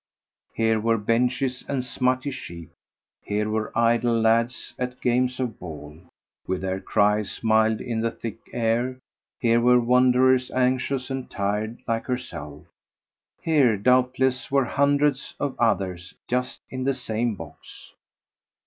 [0.55, 2.71] Here were benches and smutty sheep;
[3.21, 5.95] here were idle lads at games of ball,
[6.47, 8.97] with their cries mild in the thick air;
[9.39, 12.65] here were wanderers anxious and tired like herself;
[13.43, 17.93] here doubtless were hundreds of others just in the same box.